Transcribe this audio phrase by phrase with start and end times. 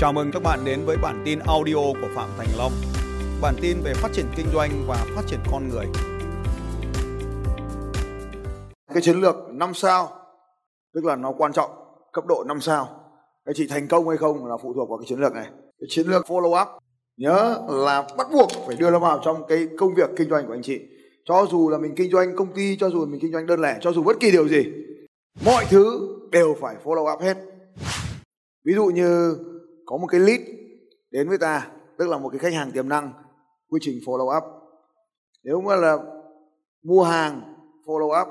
[0.00, 2.72] Chào mừng các bạn đến với bản tin audio của Phạm Thành Long.
[3.42, 5.86] Bản tin về phát triển kinh doanh và phát triển con người.
[8.94, 10.08] Cái chiến lược 5 sao
[10.94, 11.70] tức là nó quan trọng
[12.12, 12.88] cấp độ 5 sao.
[13.44, 15.46] Cái chị thành công hay không là phụ thuộc vào cái chiến lược này.
[15.80, 16.68] Cái chiến lược follow up
[17.16, 20.52] nhớ là bắt buộc phải đưa nó vào trong cái công việc kinh doanh của
[20.52, 20.80] anh chị.
[21.24, 23.78] Cho dù là mình kinh doanh công ty, cho dù mình kinh doanh đơn lẻ,
[23.80, 24.64] cho dù bất kỳ điều gì,
[25.44, 27.36] mọi thứ đều phải follow up hết.
[28.64, 29.36] Ví dụ như
[29.90, 30.40] có một cái lead
[31.10, 31.68] đến với ta,
[31.98, 33.12] tức là một cái khách hàng tiềm năng,
[33.70, 34.44] quy trình follow up.
[35.44, 35.98] Nếu mà là
[36.82, 37.54] mua hàng,
[37.86, 38.28] follow up,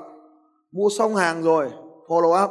[0.72, 1.70] mua xong hàng rồi,
[2.08, 2.50] follow up,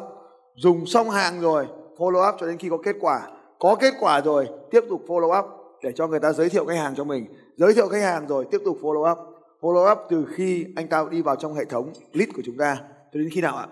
[0.55, 3.27] dùng xong hàng rồi, follow up cho đến khi có kết quả.
[3.59, 5.45] Có kết quả rồi, tiếp tục follow up
[5.83, 7.25] để cho người ta giới thiệu khách hàng cho mình.
[7.57, 9.17] Giới thiệu khách hàng rồi, tiếp tục follow up.
[9.61, 12.77] Follow up từ khi anh ta đi vào trong hệ thống lead của chúng ta
[13.13, 13.67] cho đến khi nào ạ?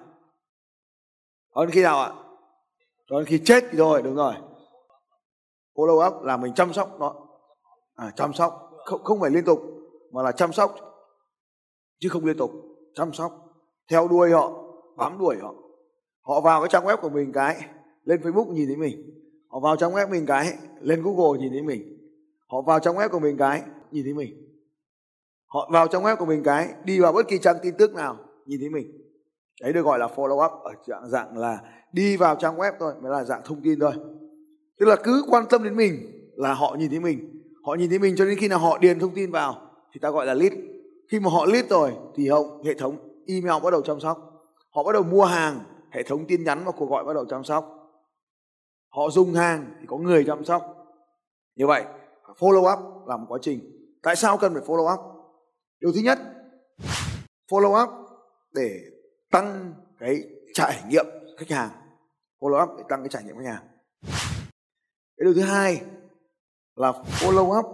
[1.55, 2.11] Cho đến khi nào ạ?
[3.09, 4.33] Cho đến khi chết rồi đúng rồi
[5.77, 7.15] follow up là mình chăm sóc nó.
[7.95, 8.71] À, chăm sóc.
[8.85, 9.59] Không không phải liên tục
[10.11, 10.75] mà là chăm sóc.
[11.99, 12.51] Chứ không liên tục
[12.93, 13.31] chăm sóc.
[13.89, 14.51] Theo đuôi họ
[14.97, 15.53] bám đuổi họ.
[16.21, 17.65] Họ vào cái trang web của mình cái
[18.03, 19.09] lên facebook nhìn thấy mình.
[19.49, 21.81] Họ vào trang web mình cái lên google nhìn thấy mình.
[22.47, 23.61] Họ vào trang web của mình cái
[23.91, 24.47] nhìn thấy mình.
[25.47, 28.17] Họ vào trang web của mình cái đi vào bất kỳ trang tin tức nào
[28.45, 28.91] nhìn thấy mình.
[29.61, 31.59] Đấy được gọi là follow up ở dạng dạng là
[31.91, 33.93] đi vào trang web thôi mới là dạng thông tin thôi
[34.79, 35.93] tức là cứ quan tâm đến mình
[36.35, 37.43] là họ nhìn thấy mình.
[37.63, 39.61] Họ nhìn thấy mình cho đến khi nào họ điền thông tin vào
[39.93, 40.53] thì ta gọi là lead.
[41.11, 44.17] Khi mà họ lead rồi thì hậu, hệ thống email bắt đầu chăm sóc.
[44.75, 45.59] Họ bắt đầu mua hàng,
[45.91, 47.73] hệ thống tin nhắn và cuộc gọi bắt đầu chăm sóc.
[48.89, 50.61] Họ dùng hàng thì có người chăm sóc.
[51.55, 51.83] Như vậy,
[52.39, 53.59] follow up là một quá trình.
[54.03, 54.99] Tại sao cần phải follow up?
[55.79, 56.19] Điều thứ nhất,
[57.51, 57.89] follow up
[58.53, 58.79] để
[59.31, 61.05] tăng cái trải nghiệm
[61.37, 61.69] khách hàng.
[62.39, 63.63] Follow up để tăng cái trải nghiệm khách hàng
[65.17, 65.81] cái điều thứ hai
[66.75, 67.65] là follow up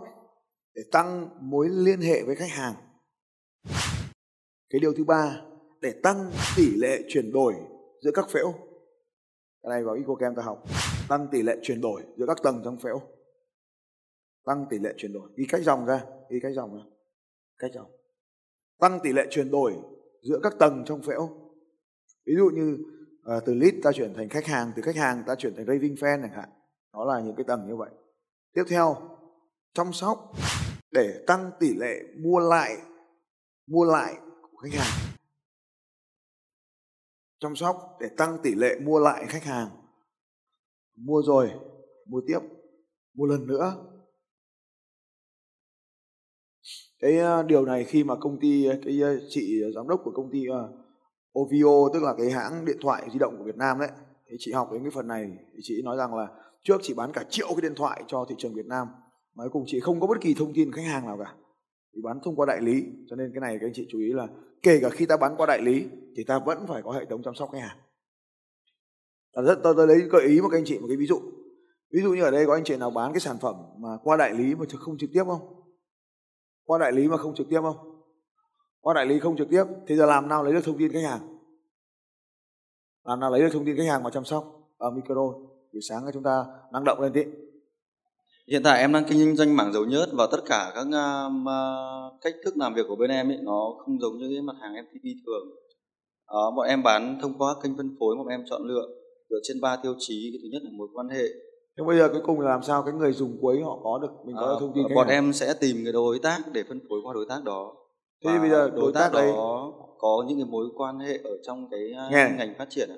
[0.76, 2.74] để tăng mối liên hệ với khách hàng.
[4.70, 5.42] Cái điều thứ ba,
[5.82, 7.54] để tăng tỷ lệ chuyển đổi
[8.02, 8.54] giữa các phễu.
[9.64, 10.64] Cái này vào EcoCam ta học.
[11.10, 13.02] Tăng tỷ lệ chuyển đổi giữa các tầng trong phễu.
[14.46, 15.30] Tăng tỷ lệ chuyển đổi.
[15.36, 16.06] Ghi cách dòng ra.
[16.30, 16.84] Ghi cách dòng ra.
[17.58, 17.92] Cách dòng.
[18.80, 19.74] Tăng tỷ lệ chuyển đổi
[20.22, 21.30] giữa các tầng trong phễu.
[22.26, 22.78] Ví dụ như
[23.24, 25.96] ờ, từ lead ta chuyển thành khách hàng, từ khách hàng ta chuyển thành raving
[25.96, 26.50] fan chẳng hạn
[26.94, 27.90] nó là những cái tầng như vậy.
[28.54, 28.96] Tiếp theo,
[29.74, 30.32] chăm sóc
[30.92, 32.78] để tăng tỷ lệ mua lại
[33.68, 35.16] mua lại của khách hàng.
[37.40, 39.70] Chăm sóc để tăng tỷ lệ mua lại khách hàng.
[40.96, 41.52] Mua rồi,
[42.08, 42.40] mua tiếp,
[43.14, 43.76] mua lần nữa.
[47.00, 50.32] Cái ờ, điều này khi mà công ty, cái ờ, chị giám đốc của công
[50.32, 50.72] ty ờ,
[51.40, 53.90] OVO tức là cái hãng điện thoại di động của Việt Nam đấy,
[54.30, 56.28] thì chị học đến cái phần này thì chị nói rằng là
[56.64, 58.88] trước chị bán cả triệu cái điện thoại cho thị trường Việt Nam
[59.36, 61.36] mà cuối cùng chị không có bất kỳ thông tin khách hàng nào cả.
[61.96, 64.14] Thì bán thông qua đại lý cho nên cái này các anh chị chú ý
[64.14, 64.28] là
[64.64, 65.86] kể cả khi ta bán qua đại lý
[66.18, 67.78] thì ta vẫn phải có hệ thống chăm sóc khách hàng.
[69.34, 71.22] À, rất tôi, tôi lấy gợi ý một các anh chị một cái ví dụ.
[71.94, 74.18] Ví dụ như ở đây có anh chị nào bán cái sản phẩm mà qua
[74.18, 75.64] đại lý mà không trực tiếp không?
[76.66, 77.78] Qua đại lý mà không trực tiếp không?
[78.80, 81.04] Qua đại lý không trực tiếp thì giờ làm nào lấy được thông tin khách
[81.04, 81.38] hàng?
[83.04, 84.74] Làm nào lấy được thông tin khách hàng mà chăm sóc?
[84.78, 87.22] Ở micro buổi sáng chúng ta năng động lên tí.
[88.48, 92.34] Hiện tại em đang kinh doanh mảng dầu nhớt và tất cả các uh, cách
[92.46, 95.16] thức làm việc của bên em ấy nó không giống như cái mặt hàng FTP
[95.26, 95.48] thường.
[96.32, 98.88] Uh, bọn em bán thông qua kênh phân phối bọn em chọn lựa
[99.30, 100.30] dựa trên ba tiêu chí.
[100.34, 101.26] Cái thứ nhất là mối quan hệ.
[101.78, 104.12] Nhưng bây giờ cuối cùng là làm sao cái người dùng cuối họ có được
[104.26, 107.00] mình có được thông tin bọn em sẽ tìm cái đối tác để phân phối
[107.04, 107.74] qua đối tác đó.
[108.26, 111.20] Thế bây giờ đối, đối tác, tác đấy đó có những cái mối quan hệ
[111.24, 111.80] ở trong cái
[112.12, 112.30] Nghe.
[112.38, 112.98] ngành phát triển à?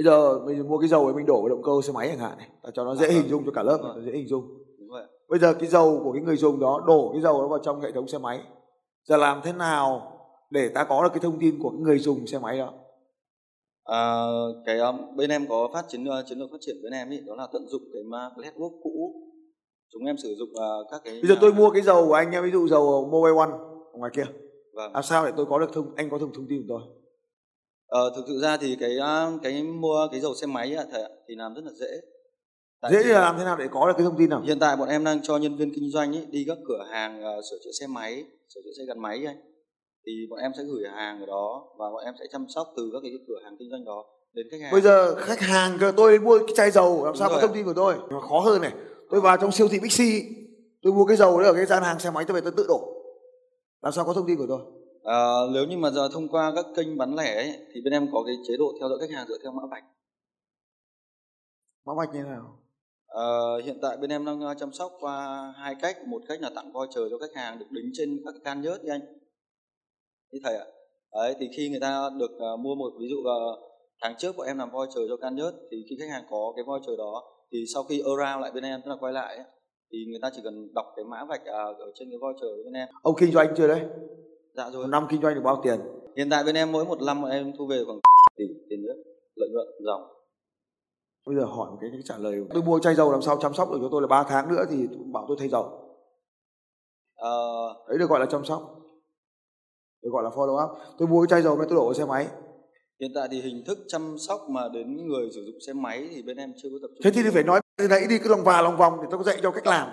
[0.00, 2.18] Bây giờ mình mua cái dầu ấy mình đổ vào động cơ xe máy chẳng
[2.18, 4.44] hạn này cho nó dễ à, hình dung cho cả lớp này, dễ hình dung.
[5.28, 7.80] Bây giờ cái dầu của cái người dùng đó đổ cái dầu đó vào trong
[7.80, 8.40] hệ thống xe máy
[9.08, 10.12] giờ làm thế nào
[10.50, 12.72] để ta có được cái thông tin của cái người dùng xe máy đó?
[13.84, 14.26] À,
[14.66, 17.20] cái um, bên em có phát chiến uh, chiến lược phát triển bên em ý
[17.26, 18.02] đó là tận dụng cái
[18.36, 19.14] network cũ.
[19.92, 22.30] Chúng em sử dụng uh, các cái bây giờ tôi mua cái dầu của anh
[22.30, 23.50] nhé ví dụ dầu mobile one
[23.92, 24.26] ở ngoài kia.
[24.74, 24.92] Vâng.
[24.92, 26.99] làm sao để tôi có được thông anh có thông thông tin của tôi
[27.90, 28.96] Ờ, thực sự ra thì cái
[29.42, 30.98] cái mua cái dầu xe máy thì,
[31.28, 32.00] thì làm rất là dễ.
[32.80, 34.40] Tại dễ là làm thế nào để có được cái thông tin nào?
[34.40, 37.20] Hiện tại bọn em đang cho nhân viên kinh doanh ấy, đi các cửa hàng
[37.20, 39.34] uh, sửa chữa xe máy, sửa chữa xe gắn máy ấy.
[40.06, 42.90] Thì bọn em sẽ gửi hàng ở đó và bọn em sẽ chăm sóc từ
[42.92, 44.72] các cái cửa hàng kinh doanh đó đến khách hàng.
[44.72, 47.64] Bây giờ khách hàng tôi mua cái chai dầu làm Đúng sao có thông tin
[47.64, 47.94] của tôi?
[48.10, 48.72] Nó khó hơn này.
[49.10, 50.22] Tôi vào trong siêu thị Bixi,
[50.82, 52.64] tôi mua cái dầu đấy ở cái gian hàng xe máy tôi về tôi tự
[52.68, 52.80] đổ.
[53.82, 54.60] Làm sao có thông tin của tôi?
[55.04, 55.20] À,
[55.54, 58.22] nếu như mà giờ thông qua các kênh bán lẻ ấy, thì bên em có
[58.26, 59.84] cái chế độ theo dõi khách hàng dựa theo mã vạch.
[61.86, 62.56] Mã vạch như thế nào?
[63.06, 66.50] Ờ, hiện tại bên em đang ờ, chăm sóc qua hai cách, một cách là
[66.54, 69.00] tặng voucher cho khách hàng được đính trên các can nhớt đi anh.
[70.32, 70.64] Như thầy ạ.
[71.12, 73.36] Đấy thì khi người ta được ờ, mua một ví dụ là
[74.02, 76.64] tháng trước bọn em làm voucher cho can nhớt thì khi khách hàng có cái
[76.64, 79.44] voucher đó thì sau khi around lại bên em tức là quay lại ấy,
[79.92, 82.62] thì người ta chỉ cần đọc cái mã vạch ờ, ở trên cái voucher của
[82.64, 82.88] bên em.
[83.02, 83.80] ông kinh doanh chưa đấy
[84.54, 84.88] Dạ rồi.
[84.88, 85.80] năm kinh doanh được bao tiền?
[86.16, 87.98] Hiện tại bên em mỗi một năm bọn em thu về khoảng
[88.36, 89.02] tỷ tiền nước
[89.36, 90.02] lợi nhuận dòng.
[91.26, 92.44] bây giờ hỏi một cái trả lời.
[92.54, 94.64] Tôi mua chai dầu làm sao chăm sóc được cho tôi là 3 tháng nữa
[94.70, 95.80] thì bảo tôi thay dầu.
[97.16, 97.28] Ờ,
[97.88, 98.80] đấy được gọi là chăm sóc.
[100.02, 100.78] Được gọi là follow up.
[100.98, 102.26] Tôi mua cái chai dầu này tôi đổ vào xe máy.
[103.00, 106.22] Hiện tại thì hình thức chăm sóc mà đến người sử dụng xe máy thì
[106.22, 107.12] bên em chưa có tập trung.
[107.12, 109.24] thế thì phải nói từ nãy đi cứ lòng và lòng vòng để tôi có
[109.24, 109.88] dạy cho cách làm.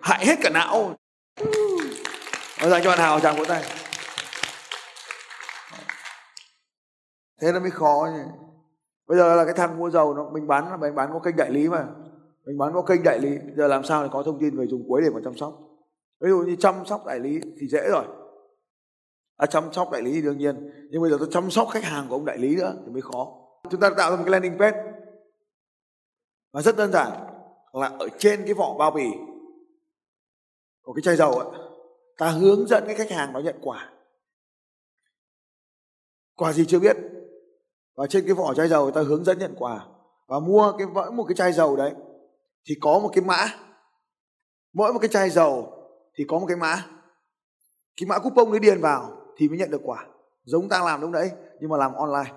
[0.00, 0.94] Hại hết cả não
[2.60, 3.62] Nói dành cho bạn Hào chàng vỗ tay.
[7.40, 8.22] Thế nó mới khó nhỉ.
[9.06, 11.36] Bây giờ là cái thằng mua dầu nó mình bán là mình bán có kênh
[11.36, 11.86] đại lý mà.
[12.46, 13.38] Mình bán có kênh đại lý.
[13.56, 15.58] Giờ làm sao để có thông tin người dùng cuối để mà chăm sóc?
[16.20, 18.04] Ví dụ như chăm sóc đại lý thì dễ rồi.
[19.36, 20.70] À, chăm sóc đại lý thì đương nhiên.
[20.90, 23.02] Nhưng bây giờ tôi chăm sóc khách hàng của ông đại lý nữa thì mới
[23.02, 23.26] khó.
[23.70, 24.82] Chúng ta tạo ra một cái landing page.
[26.52, 27.12] Và rất đơn giản
[27.72, 29.10] là ở trên cái vỏ bao bì
[30.82, 31.67] của cái chai dầu ấy,
[32.18, 33.90] ta hướng dẫn cái khách hàng nó nhận quà.
[36.36, 36.96] Quà gì chưa biết.
[37.96, 39.86] Và trên cái vỏ chai dầu ta hướng dẫn nhận quà.
[40.26, 41.92] Và mua cái, mỗi một cái chai dầu đấy,
[42.68, 43.46] thì có một cái mã.
[44.72, 45.72] Mỗi một cái chai dầu
[46.14, 46.86] thì có một cái mã.
[47.96, 50.06] Cái mã coupon đấy điền vào thì mới nhận được quả
[50.44, 51.30] giống ta làm lúc đấy
[51.60, 52.32] nhưng mà làm online.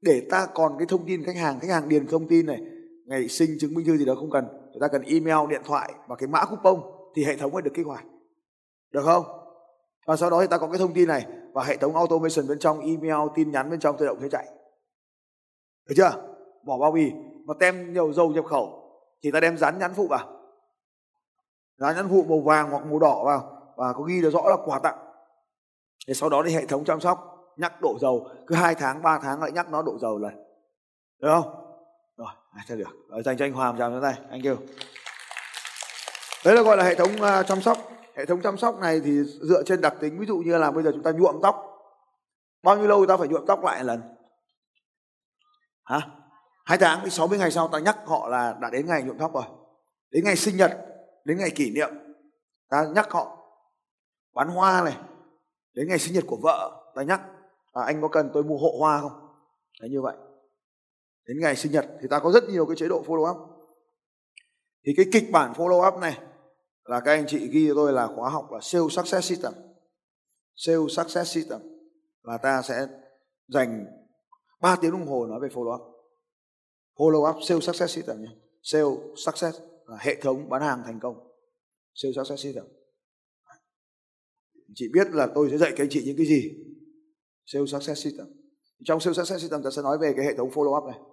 [0.00, 2.60] Để ta còn cái thông tin khách hàng khách hàng điền thông tin này,
[3.06, 5.92] ngày sinh chứng minh thư gì đó không cần người ta cần email, điện thoại
[6.08, 6.80] và cái mã coupon
[7.14, 8.04] thì hệ thống mới được kích hoạt
[8.92, 9.24] được không?
[10.06, 12.58] Và sau đó thì ta có cái thông tin này và hệ thống automation bên
[12.58, 14.46] trong email tin nhắn bên trong tự động sẽ chạy.
[15.88, 16.10] Được chưa?
[16.62, 17.12] Bỏ bao bì.
[17.46, 18.82] Và tem nhiều dầu nhập khẩu
[19.22, 20.28] thì ta đem dán nhãn phụ vào.
[21.78, 24.56] Dán nhãn phụ màu vàng hoặc màu đỏ vào và có ghi được rõ là
[24.64, 24.98] quà tặng.
[26.06, 27.18] Thì sau đó thì hệ thống chăm sóc
[27.56, 28.28] nhắc độ dầu.
[28.46, 30.52] Cứ hai tháng 3 tháng lại nhắc nó độ dầu lần
[31.22, 31.54] được không?
[32.16, 32.90] Rồi à, sẽ được?
[33.08, 34.56] Rồi, dành cho anh Hoàng chào chúng tay anh kêu
[36.44, 37.78] đấy là gọi là hệ thống uh, chăm sóc
[38.16, 40.84] hệ thống chăm sóc này thì dựa trên đặc tính ví dụ như là bây
[40.84, 41.68] giờ chúng ta nhuộm tóc.
[42.62, 44.00] Bao nhiêu lâu ta phải nhuộm tóc lại lần?
[45.84, 46.00] Hả?
[46.64, 49.34] Hai tháng thì 60 ngày sau ta nhắc họ là đã đến ngày nhuộm tóc
[49.34, 49.44] rồi.
[50.10, 50.78] Đến ngày sinh nhật
[51.24, 51.88] đến ngày kỷ niệm
[52.68, 53.38] ta nhắc họ.
[54.34, 54.96] Bán hoa này
[55.74, 57.20] đến ngày sinh nhật của vợ ta nhắc.
[57.72, 59.12] À, anh có cần tôi mua hộ hoa không?
[59.80, 60.16] Đấy như vậy.
[61.26, 63.36] Đến ngày sinh nhật thì ta có rất nhiều cái chế độ follow up.
[64.86, 66.18] Thì cái kịch bản follow up này
[66.84, 69.52] là các anh chị ghi cho tôi là khóa học là sales success system.
[70.56, 71.60] Sales success system
[72.22, 72.86] là ta sẽ
[73.48, 73.86] dành
[74.60, 75.80] 3 tiếng đồng hồ nói về follow up.
[76.96, 78.30] Follow up sales success system nhé.
[78.62, 81.16] Sales success là hệ thống bán hàng thành công.
[81.94, 82.64] Sales success system.
[84.74, 86.50] Chị biết là tôi sẽ dạy các anh chị những cái gì.
[87.46, 88.26] Sales success system.
[88.84, 91.11] Trong sales success system ta sẽ nói về cái hệ thống follow up này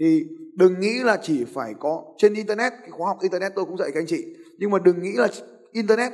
[0.00, 3.76] thì đừng nghĩ là chỉ phải có trên internet cái khóa học internet tôi cũng
[3.76, 4.36] dạy các anh chị.
[4.58, 5.28] Nhưng mà đừng nghĩ là
[5.72, 6.12] internet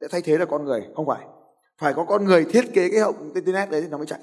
[0.00, 1.26] sẽ thay thế là con người không phải.
[1.78, 4.20] Phải có con người thiết kế cái hệ thống internet đấy thì nó mới chạy.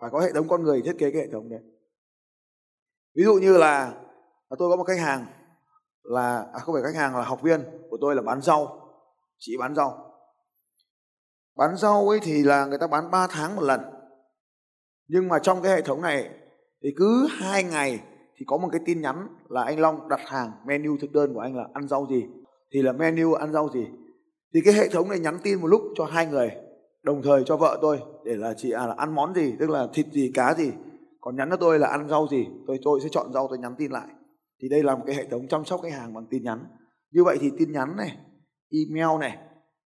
[0.00, 1.60] Phải có hệ thống con người thiết kế cái hệ thống đấy.
[3.16, 3.94] Ví dụ như là,
[4.50, 5.26] là tôi có một khách hàng
[6.02, 8.80] là à, không phải khách hàng là học viên của tôi là bán rau.
[9.38, 10.14] Chị bán rau.
[11.56, 13.80] Bán rau ấy thì là người ta bán 3 tháng một lần.
[15.08, 16.30] Nhưng mà trong cái hệ thống này
[16.84, 18.00] thì cứ hai ngày
[18.36, 21.40] thì có một cái tin nhắn là anh Long đặt hàng menu thực đơn của
[21.40, 22.24] anh là ăn rau gì.
[22.72, 23.86] Thì là menu ăn rau gì.
[24.54, 26.50] Thì cái hệ thống này nhắn tin một lúc cho hai người,
[27.02, 29.88] đồng thời cho vợ tôi để là chị à là ăn món gì, tức là
[29.92, 30.70] thịt gì, cá gì.
[31.20, 33.74] Còn nhắn cho tôi là ăn rau gì, tôi tôi sẽ chọn rau tôi nhắn
[33.78, 34.08] tin lại.
[34.62, 36.64] Thì đây là một cái hệ thống chăm sóc khách hàng bằng tin nhắn.
[37.10, 38.16] Như vậy thì tin nhắn này,
[38.70, 39.38] email này,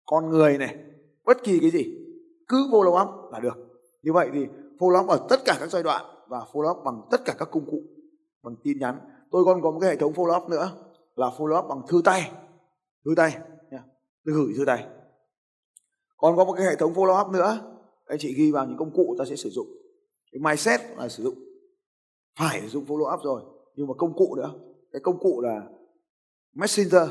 [0.06, 0.76] con người này,
[1.26, 1.86] bất kỳ cái gì,
[2.48, 3.58] cứ follow up là được.
[4.04, 4.46] Như vậy thì
[4.80, 7.50] follow up ở tất cả các giai đoạn và follow up bằng tất cả các
[7.52, 7.84] công cụ,
[8.44, 9.00] bằng tin nhắn.
[9.32, 10.72] Tôi còn có một cái hệ thống follow up nữa,
[11.16, 12.32] là follow up bằng thư tay.
[13.06, 13.38] Thư tay
[13.72, 13.84] nha,
[14.26, 14.88] tôi gửi thư tay.
[16.18, 18.94] Còn có một cái hệ thống follow up nữa, anh chị ghi vào những công
[18.94, 19.68] cụ ta sẽ sử dụng.
[20.32, 21.36] Cái mindset là sử dụng.
[22.40, 23.42] Phải sử dụng follow up rồi,
[23.76, 24.54] nhưng mà công cụ nữa.
[24.92, 25.70] Cái công cụ là
[26.54, 27.10] messenger.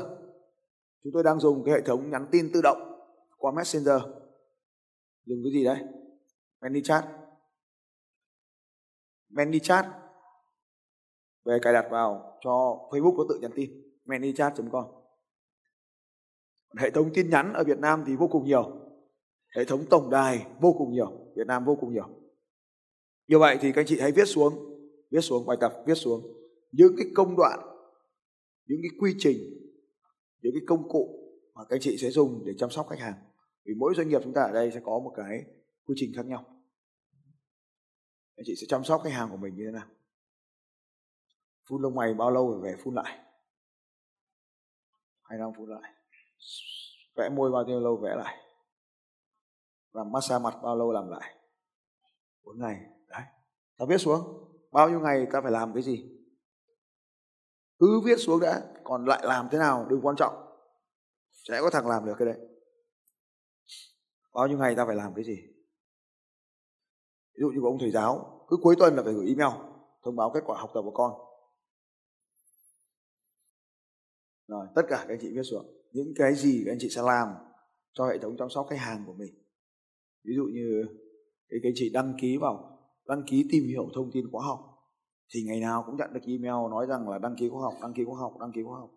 [1.03, 2.77] Chúng tôi đang dùng cái hệ thống nhắn tin tự động
[3.37, 4.01] qua messenger.
[5.25, 5.77] Dùng cái gì đấy
[6.61, 7.20] ManyChat
[9.31, 9.85] ManyChat
[11.45, 13.71] về cài đặt vào cho Facebook có tự nhắn tin.
[14.05, 14.85] Manychat.com
[16.77, 18.71] hệ thống tin nhắn ở Việt Nam thì vô cùng nhiều.
[19.55, 21.11] Hệ thống tổng đài vô cùng nhiều.
[21.35, 22.07] Việt Nam vô cùng nhiều.
[23.27, 24.71] Như vậy thì các anh chị hãy viết xuống
[25.11, 26.21] viết xuống, bài tập viết xuống.
[26.71, 27.59] Những cái công đoạn,
[28.67, 29.37] những cái quy trình,
[30.41, 31.17] những cái công cụ
[31.55, 33.13] mà các anh chị sẽ dùng để chăm sóc khách hàng.
[33.65, 35.43] Vì mỗi doanh nghiệp chúng ta ở đây sẽ có một cái
[35.85, 36.45] quy trình khác nhau
[38.41, 39.87] anh chị sẽ chăm sóc khách hàng của mình như thế nào?
[41.67, 43.19] Phun lông mày bao lâu rồi về phun lại?
[45.21, 45.93] Hai năm phun lại.
[47.15, 48.37] Vẽ môi bao nhiêu lâu vẽ lại?
[49.91, 51.35] Làm massage mặt bao lâu làm lại?
[52.43, 52.81] Bốn ngày.
[53.07, 53.21] Đấy.
[53.77, 54.49] Ta viết xuống.
[54.71, 56.05] Bao nhiêu ngày ta phải làm cái gì?
[57.79, 58.61] Cứ viết xuống đã.
[58.83, 60.33] Còn lại làm thế nào đừng quan trọng.
[61.31, 62.37] Sẽ có thằng làm được cái đấy.
[64.33, 65.50] Bao nhiêu ngày ta phải làm cái gì?
[67.33, 69.51] Ví dụ như ông thầy giáo, cứ cuối tuần là phải gửi email,
[70.03, 71.11] thông báo kết quả học tập của con.
[74.47, 75.65] Rồi, tất cả các anh chị viết xuống.
[75.91, 77.27] Những cái gì các anh chị sẽ làm
[77.93, 79.33] cho hệ thống chăm sóc khách hàng của mình.
[80.23, 80.85] Ví dụ như
[81.49, 84.59] cái anh chị đăng ký vào, đăng ký tìm hiểu thông tin khóa học,
[85.33, 87.93] thì ngày nào cũng nhận được email nói rằng là đăng ký khóa học, đăng
[87.93, 88.89] ký khóa học, đăng ký khóa học.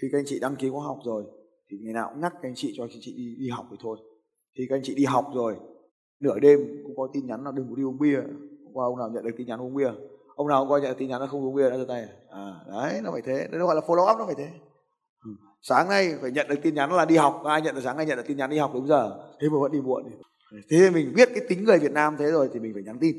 [0.00, 1.24] Khi các anh chị đăng ký khóa học rồi,
[1.70, 3.66] thì ngày nào cũng nhắc các anh chị cho các anh chị đi đi học
[3.70, 3.98] thì thôi.
[4.58, 5.56] Thì các anh chị đi học rồi
[6.22, 8.20] nửa đêm cũng có tin nhắn là đừng có đi uống bia.
[8.64, 9.90] Hôm qua ông nào nhận được tin nhắn uống bia?
[10.36, 12.08] Ông nào coi nhận được tin nhắn là không uống bia đã giơ tay à?
[12.30, 12.54] à?
[12.68, 13.48] Đấy nó phải thế.
[13.52, 14.48] Nó gọi là follow up nó phải thế.
[15.24, 15.30] Ừ.
[15.62, 17.42] sáng nay phải nhận được tin nhắn là đi học.
[17.44, 19.28] Ai nhận được sáng nay nhận được tin nhắn đi học đúng giờ.
[19.40, 20.04] Thế mà vẫn đi muộn
[20.70, 22.98] thế thì mình biết cái tính người Việt Nam thế rồi thì mình phải nhắn
[23.00, 23.16] tin.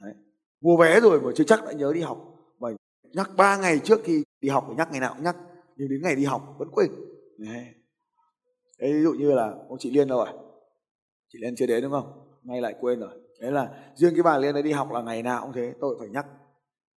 [0.00, 0.14] Đấy.
[0.60, 2.18] mua vé rồi mà chưa chắc đã nhớ đi học.
[2.60, 2.68] Mà
[3.12, 5.36] nhắc ba ngày trước khi đi học phải nhắc ngày nào cũng nhắc.
[5.76, 6.90] Nhưng đến ngày đi học vẫn quên.
[7.38, 7.64] Đấy.
[8.78, 10.28] Đấy, ví dụ như là ông chị Liên đâu rồi
[11.28, 12.21] chị Liên chưa đến đúng không?
[12.44, 13.10] Nay lại quên rồi.
[13.40, 15.96] Đấy là riêng cái bà Liên đấy đi học là ngày nào cũng thế tôi
[15.98, 16.26] phải nhắc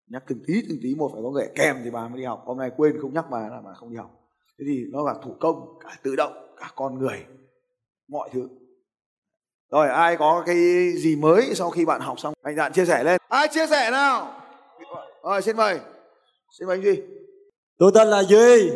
[0.07, 2.43] nhắc từng tí từng tí một phải có người kèm thì bà mới đi học.
[2.45, 4.11] Hôm nay quên không nhắc bà là bà không đi học.
[4.59, 7.25] Thế thì nó là thủ công cả tự động cả con người
[8.07, 8.49] mọi thứ.
[9.71, 12.33] Rồi ai có cái gì mới sau khi bạn học xong?
[12.41, 13.21] Anh dạn chia sẻ lên.
[13.29, 14.41] Ai chia sẻ nào?
[15.23, 15.79] Rồi xin mời.
[16.59, 17.01] Xin mời anh duy.
[17.77, 18.71] Tôi tên là duy.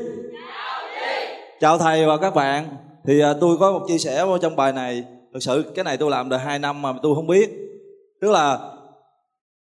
[1.59, 2.67] Chào thầy và các bạn.
[3.05, 5.03] Thì à, tôi có một chia sẻ trong bài này
[5.33, 7.51] thực sự cái này tôi làm được 2 năm mà tôi không biết.
[8.21, 8.59] Tức là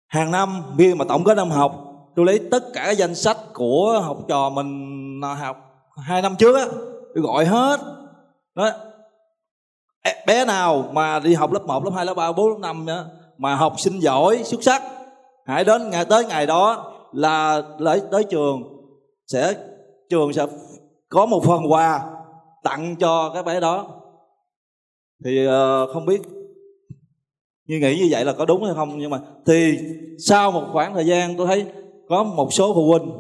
[0.07, 1.73] hàng năm khi mà tổng kết năm học
[2.17, 5.57] tôi lấy tất cả danh sách của học trò mình học
[5.97, 6.67] hai năm trước á
[7.15, 7.81] tôi gọi hết.
[8.55, 8.71] Đó
[10.27, 13.07] bé nào mà đi học lớp 1, lớp 2, lớp 3, 4, lớp 5 nữa
[13.39, 14.83] mà học sinh giỏi xuất sắc.
[15.47, 18.63] Hãy đến ngày tới ngày đó là lấy tới trường
[19.27, 19.55] sẽ
[20.11, 20.47] trường sẽ
[21.09, 22.01] có một phần quà
[22.63, 23.87] tặng cho các bé đó
[25.25, 26.23] thì uh, không biết
[27.67, 29.79] như nghĩ như vậy là có đúng hay không nhưng mà thì
[30.19, 31.67] sau một khoảng thời gian tôi thấy
[32.09, 33.11] có một số phụ huynh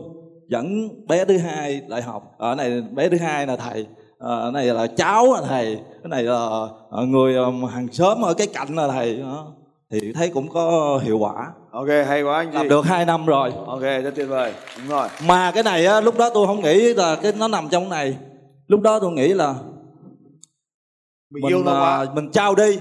[0.49, 2.35] dẫn bé thứ hai lại học.
[2.39, 3.87] Ở này bé thứ hai là thầy
[4.19, 8.35] ở này là cháu là thầy cái này là ờ, người ờ, hàng xóm ở
[8.35, 9.47] cái cạnh là thầy đó.
[9.91, 11.53] Thì thấy cũng có hiệu quả.
[11.71, 13.53] Ok hay quá anh làm được 2 năm rồi.
[13.67, 14.53] Ok rất tuyệt vời.
[14.79, 15.09] Đúng rồi.
[15.27, 18.17] Mà cái này á lúc đó tôi không nghĩ là cái nó nằm trong này.
[18.67, 19.55] Lúc đó tôi nghĩ là
[21.35, 21.99] mình, mình yêu nó quá.
[21.99, 22.79] à, mình trao đi.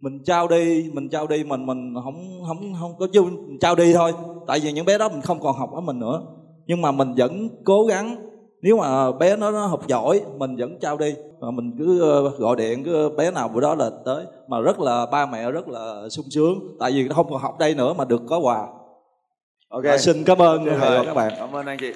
[0.00, 3.74] Mình trao đi mình trao đi mình mình không không không có chung mình trao
[3.74, 4.12] đi thôi.
[4.46, 6.22] Tại vì những bé đó mình không còn học ở mình nữa.
[6.66, 8.16] Nhưng mà mình vẫn cố gắng.
[8.62, 11.14] Nếu mà bé nó, nó học giỏi mình vẫn trao đi.
[11.40, 14.24] Mà mình cứ ờ, gọi điện cứ bé nào bữa đó là tới.
[14.48, 16.76] Mà rất là ba mẹ rất là sung sướng.
[16.80, 18.66] Tại vì nó không còn học đây nữa mà được có quà.
[19.68, 19.84] Ok.
[19.84, 20.76] À, xin cảm ơn vời.
[20.80, 21.92] và các bạn cảm ơn anh chị.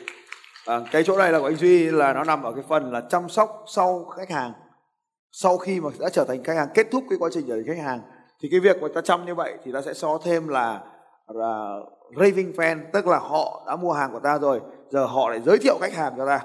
[0.66, 3.00] À, cái chỗ này là của anh duy là nó nằm ở cái phần là
[3.00, 4.52] chăm sóc sau khách hàng
[5.37, 7.64] sau khi mà đã trở thành khách hàng, kết thúc cái quá trình trở thành
[7.67, 8.00] khách hàng,
[8.41, 10.85] thì cái việc mà ta chăm như vậy thì ta sẽ so thêm là
[11.29, 11.76] là
[12.21, 14.61] raving fan, tức là họ đã mua hàng của ta rồi,
[14.91, 16.41] giờ họ lại giới thiệu khách hàng cho ta,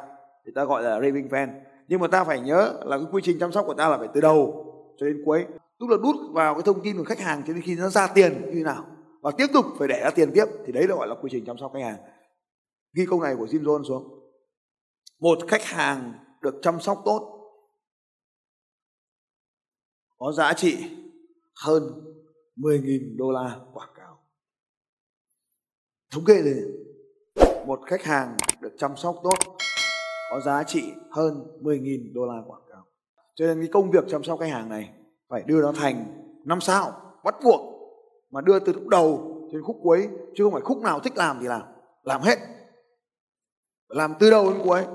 [0.45, 1.47] thì ta gọi là raving fan.
[1.87, 4.07] Nhưng mà ta phải nhớ là cái quy trình chăm sóc của ta là phải
[4.13, 4.65] từ đầu
[4.97, 5.45] cho đến cuối.
[5.79, 8.07] Tức là đút vào cái thông tin của khách hàng cho đến khi nó ra
[8.07, 8.85] tiền như thế nào,
[9.21, 11.45] và tiếp tục phải để ra tiền tiếp, thì đấy là gọi là quy trình
[11.45, 11.97] chăm sóc khách hàng.
[12.93, 14.09] Ghi câu này của Jim Jones xuống.
[15.19, 17.35] Một khách hàng được chăm sóc tốt
[20.19, 20.77] có giá trị
[21.55, 21.83] hơn
[22.57, 24.19] 10.000 đô la quảng cáo.
[26.11, 26.85] Thống kê lên
[27.67, 29.57] một khách hàng được chăm sóc tốt,
[30.31, 32.85] có giá trị hơn 10.000 đô la quảng cáo.
[33.35, 34.89] Cho nên cái công việc chăm sóc khách hàng này
[35.29, 36.05] phải đưa nó thành
[36.45, 37.61] năm sao, bắt buộc
[38.31, 41.37] mà đưa từ lúc đầu đến khúc cuối, chứ không phải khúc nào thích làm
[41.41, 41.61] thì làm
[42.03, 42.39] làm hết.
[43.87, 44.85] Làm từ đầu đến cuối.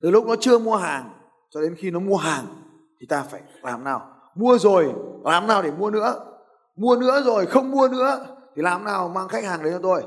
[0.00, 1.10] Từ lúc nó chưa mua hàng
[1.50, 2.46] cho đến khi nó mua hàng
[3.00, 4.02] thì ta phải làm nào?
[4.34, 4.92] Mua rồi,
[5.24, 6.14] làm nào để mua nữa?
[6.76, 8.26] Mua nữa rồi, không mua nữa,
[8.56, 10.02] thì làm nào mang khách hàng đến cho tôi?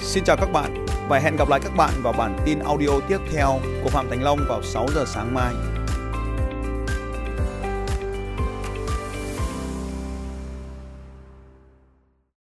[0.00, 3.18] Xin chào các bạn và hẹn gặp lại các bạn vào bản tin audio tiếp
[3.32, 3.48] theo
[3.84, 5.54] của Phạm Thành Long vào 6 giờ sáng mai.